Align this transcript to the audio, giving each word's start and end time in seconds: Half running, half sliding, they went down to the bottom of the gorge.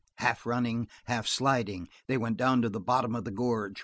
Half 0.17 0.47
running, 0.47 0.87
half 1.05 1.27
sliding, 1.27 1.87
they 2.07 2.17
went 2.17 2.35
down 2.37 2.63
to 2.63 2.69
the 2.69 2.79
bottom 2.79 3.13
of 3.13 3.23
the 3.23 3.29
gorge. 3.29 3.79